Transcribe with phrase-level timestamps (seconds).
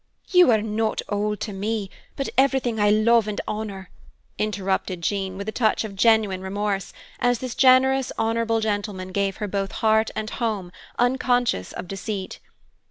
[0.31, 3.91] "You are not old, to me, but everything I love and honor!"
[4.39, 9.47] interrupted Jean, with a touch of genuine remorse, as this generous, honorable gentleman gave her
[9.47, 12.39] both heart and home, unconscious of deceit.